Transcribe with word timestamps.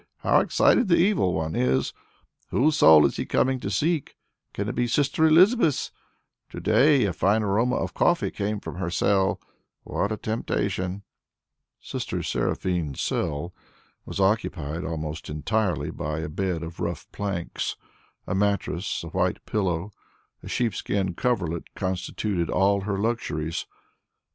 How 0.21 0.39
excited 0.39 0.87
the 0.87 0.97
Evil 0.97 1.35
One 1.35 1.55
is! 1.55 1.93
Whose 2.49 2.77
soul 2.77 3.05
is 3.05 3.17
he 3.17 3.25
coming 3.27 3.59
to 3.59 3.69
seek? 3.69 4.15
Can 4.51 4.67
it 4.67 4.73
be 4.73 4.87
Sister 4.87 5.27
Elizabeth's? 5.27 5.91
To 6.49 6.59
day 6.59 7.05
a 7.05 7.13
fine 7.13 7.43
aroma 7.43 7.75
of 7.75 7.93
coffee 7.93 8.31
came 8.31 8.59
from 8.59 8.77
her 8.77 8.89
cell. 8.89 9.39
What 9.83 10.11
a 10.11 10.17
temptation!" 10.17 11.03
Sister 11.79 12.23
Seraphine's 12.23 12.99
cell 12.99 13.53
was 14.03 14.19
occupied 14.19 14.83
almost 14.83 15.29
entirely 15.29 15.91
by 15.91 16.21
a 16.21 16.29
bed 16.29 16.63
of 16.63 16.79
rough 16.79 17.05
planks; 17.11 17.75
a 18.25 18.33
mattress, 18.33 19.03
a 19.03 19.09
white 19.09 19.45
pillow, 19.45 19.91
a 20.41 20.47
sheepskin 20.47 21.13
coverlet 21.13 21.75
constituted 21.75 22.49
all 22.49 22.81
her 22.81 22.97
luxuries. 22.97 23.67